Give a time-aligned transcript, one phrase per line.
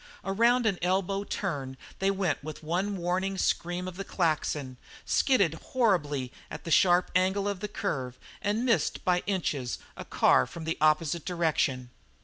[0.23, 6.33] Around an elbow turn they went with one warning scream of the Klaxon, skidded horribly
[6.49, 10.79] at the sharp angle of the curve, and missed by inches a car from the
[10.81, 11.91] opposite direction.